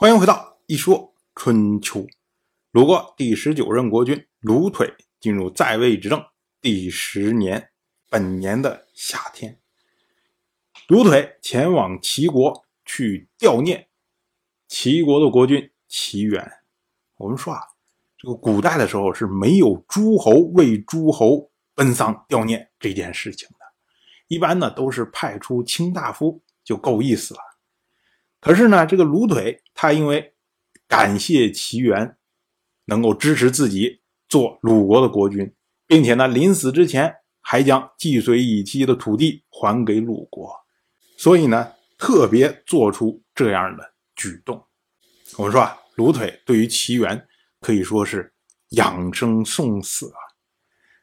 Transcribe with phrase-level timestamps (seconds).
[0.00, 2.06] 欢迎回到一说春秋。
[2.70, 6.24] 鲁国第十九任国君鲁腿进入在位执政
[6.58, 7.70] 第十年，
[8.08, 9.60] 本年的夏天，
[10.88, 13.88] 鲁腿前往齐国去吊念
[14.66, 16.50] 齐国的国君齐元。
[17.18, 17.60] 我们说啊，
[18.16, 23.56] 这个古代的时候是没有诸侯为诸侯奔丧吊念这件事情的，
[24.28, 27.40] 一般呢都是派出卿大夫就够意思了。
[28.40, 30.34] 可是呢，这个卢腿他因为
[30.88, 32.16] 感谢齐元
[32.86, 35.54] 能够支持自己做鲁国的国君，
[35.86, 40.52] 并且呢，临死之前还将既随以期的土地还给鲁国，
[41.18, 44.64] 所以呢，特别做出这样的举动。
[45.36, 47.26] 我们说啊，卢腿对于齐元
[47.60, 48.32] 可以说是
[48.70, 50.18] 养生送死啊。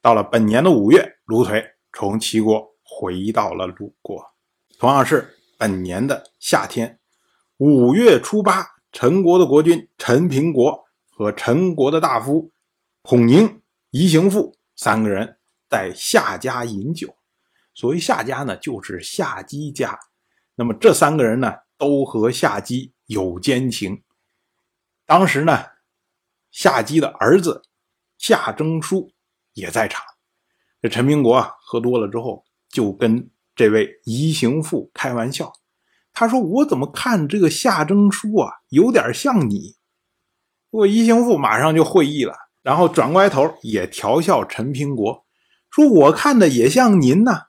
[0.00, 4.24] 到了本年的五月，卢腿从齐国回到了鲁国，
[4.78, 6.97] 同样是本年的夏天。
[7.58, 12.52] 五月初八，陈国的国君陈平国和陈国的大夫
[13.02, 17.16] 孔宁、宜行父三个人在夏家饮酒。
[17.74, 19.98] 所谓夏家呢，就是夏姬家。
[20.54, 24.04] 那么这三个人呢，都和夏姬有奸情。
[25.04, 25.64] 当时呢，
[26.52, 27.62] 夏姬的儿子
[28.18, 29.10] 夏征舒
[29.54, 30.04] 也在场。
[30.80, 35.52] 这陈平国啊，喝多了之后，就跟这位宜行父开玩笑。
[36.18, 39.76] 他说：“我怎么看这个夏征舒啊，有点像你。”
[40.70, 45.24] 我宜兴富马上就会意了，然后转过来头也调笑陈平国，
[45.70, 47.42] 说：“我看的也像您呢。”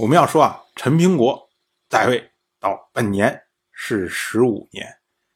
[0.00, 1.50] 我们要说啊，陈平国
[1.90, 4.86] 在位到本年是十五年，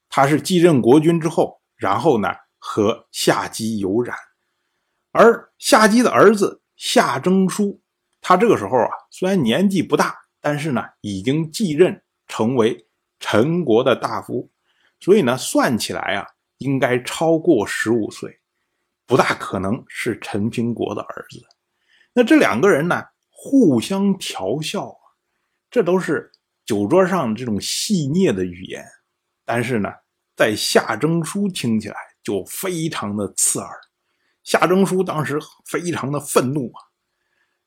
[0.08, 4.16] 他是继任国君之后，然后呢和夏姬有染，
[5.12, 7.82] 而夏姬的儿子夏征舒，
[8.22, 12.02] 他这个时候啊虽然年纪不大，但是呢已经继任。
[12.28, 12.86] 成为
[13.18, 14.50] 陈国的大夫，
[15.00, 16.26] 所以呢，算起来啊，
[16.58, 18.40] 应该超过十五岁，
[19.06, 21.40] 不大可能是陈平国的儿子。
[22.12, 24.98] 那这两个人呢，互相调笑啊，
[25.70, 26.30] 这都是
[26.64, 28.84] 酒桌上这种戏谑的语言，
[29.44, 29.88] 但是呢，
[30.34, 33.70] 在夏征舒听起来就非常的刺耳。
[34.42, 36.80] 夏征舒当时非常的愤怒啊，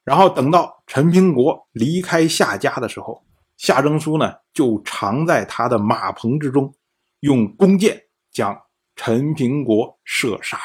[0.03, 3.25] 然后等到陈平国离开夏家的时候。
[3.59, 6.73] 夏征舒呢，就藏在他的马棚之中，
[7.19, 8.57] 用弓箭将
[8.95, 10.57] 陈平国射杀。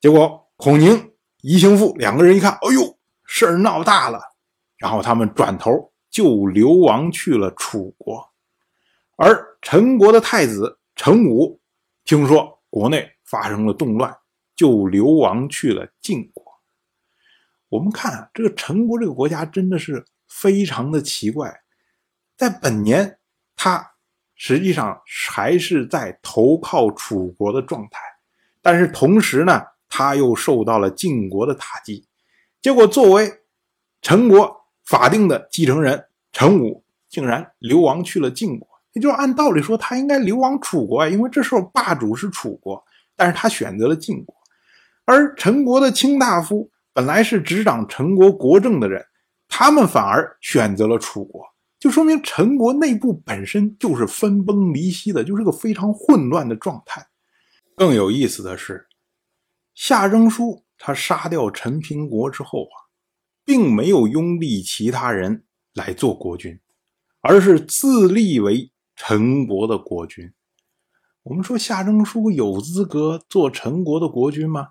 [0.00, 1.12] 结果孔宁、
[1.42, 4.18] 宜行父两个人一看，哎呦，事儿闹大了，
[4.78, 8.26] 然后他们转头就流亡去了楚国。
[9.16, 11.60] 而陈国的太子陈武
[12.04, 14.16] 听说国内发生了动乱，
[14.56, 16.42] 就流亡去了晋国。
[17.68, 20.02] 我们看啊，这个陈国这个国家真的是。
[20.28, 21.62] 非常的奇怪，
[22.36, 23.18] 在本年，
[23.54, 23.92] 他
[24.34, 28.00] 实际上还是在投靠楚国的状态，
[28.60, 32.06] 但是同时呢，他又受到了晋国的打击，
[32.60, 33.32] 结果作为
[34.02, 38.68] 陈国法定的继承人，陈武竟然流亡去了晋国。
[38.92, 42.84] 也就是按道理说，他应该流亡楚国啊，因为这时候霸主是楚国，
[43.16, 44.34] 但是他选择了晋国，
[45.04, 49.04] 而陈国的卿大夫本来是执掌陈国国政的人。
[49.56, 51.46] 他们反而选择了楚国，
[51.78, 57.06] 就说明陈国内部本身就是分崩离析的，就是个非常混乱的状态。
[57.76, 58.88] 更有意思的是，
[59.72, 62.90] 夏征舒他杀掉陈平国之后啊，
[63.44, 66.58] 并没有拥立其他人来做国君，
[67.20, 70.32] 而是自立为陈国的国君。
[71.22, 74.70] 我们说夏征舒有资格做陈国的国君吗？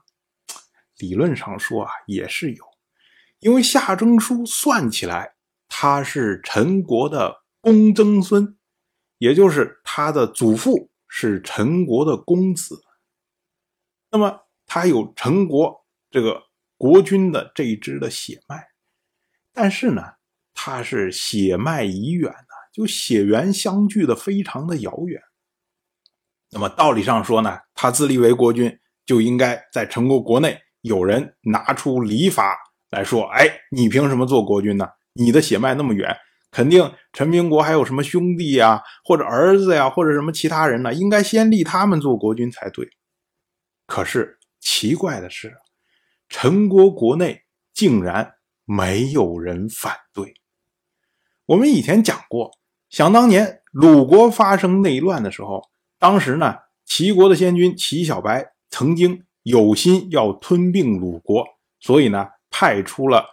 [0.98, 2.73] 理论上说啊，也是有。
[3.44, 5.34] 因为夏征舒算起来，
[5.68, 8.58] 他是陈国的公曾孙，
[9.18, 12.82] 也就是他的祖父是陈国的公子。
[14.12, 16.44] 那么他有陈国这个
[16.78, 18.66] 国君的这一支的血脉，
[19.52, 20.02] 但是呢，
[20.54, 22.34] 他是血脉已远，
[22.72, 25.22] 就血缘相距的非常的遥远。
[26.52, 32.58] 那么道理上说呢，他自立为国君，就应该在陈国国内有人拿出礼法。
[32.94, 34.88] 来说，哎，你凭什么做国君呢？
[35.14, 36.16] 你的血脉那么远，
[36.52, 40.94] 肯定陈平国还有什么兄弟呀，或者儿子呀，或者什么其他人呢？
[40.94, 42.88] 应该先立他们做国君才对。
[43.88, 45.56] 可是奇怪的是，
[46.30, 47.42] 陈国国内
[47.74, 48.36] 竟然
[48.66, 50.36] 没有人反对。
[51.48, 52.52] 我们以前讲过，
[52.90, 55.64] 想当年鲁国发生内乱的时候，
[55.98, 56.56] 当时呢，
[56.86, 61.44] 齐国的先君齐小白曾经有心要吞并鲁国，
[61.80, 62.28] 所以呢。
[62.54, 63.26] 派出了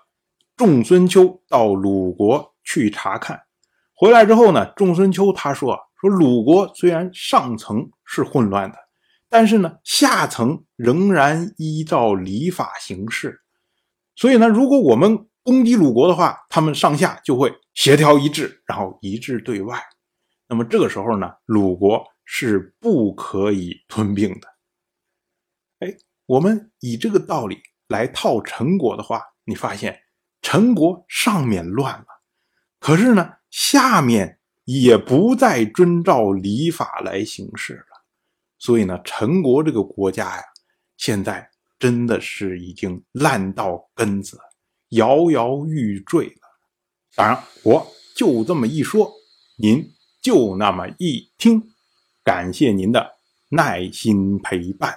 [0.57, 3.39] 仲孙丘到鲁国去查看，
[3.95, 8.79] 回来之后呢，仲孙丘他说说鲁国虽然上层是混乱的，
[9.29, 13.43] 但是呢，下层仍然依照礼法行事。
[14.17, 19.79] 所以呢，如果我们攻击鲁国的话，他们上下就会协调一致，然后一致对外。
[20.49, 24.49] 那么这个时候呢，鲁国是不可以吞并的。
[25.81, 25.95] 哎，
[26.27, 27.59] 我们以这个道理
[27.91, 30.01] 来套陈国的话，你发现
[30.41, 32.07] 陈国上面乱了，
[32.81, 34.39] 可是呢，下面。
[34.67, 38.05] 也不再遵照礼法来行事了，
[38.57, 40.43] 所以呢，陈国这个国家呀，
[40.97, 44.39] 现在真的是已经烂到根子，
[44.91, 46.43] 摇摇欲坠了。
[47.17, 47.85] 当然，我
[48.15, 49.11] 就这么一说，
[49.59, 49.85] 您
[50.23, 51.61] 就那么一听，
[52.23, 53.15] 感谢您的
[53.49, 54.97] 耐心陪伴。